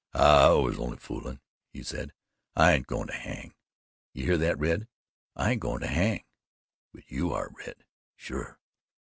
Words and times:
"I 0.15 0.49
was 0.53 0.79
only 0.79 0.97
foolin'," 0.97 1.41
he 1.73 1.83
said, 1.83 2.11
"I 2.55 2.71
ain't 2.71 2.87
goin' 2.87 3.05
to 3.05 3.13
hang. 3.13 3.53
You 4.15 4.23
hear 4.25 4.37
that, 4.39 4.57
Red? 4.57 4.87
I 5.35 5.51
ain't 5.51 5.61
goin' 5.61 5.81
to 5.81 5.87
hang 5.87 6.23
but 6.91 7.03
you 7.11 7.31
are, 7.33 7.51
Red 7.55 7.85
sure. 8.15 8.57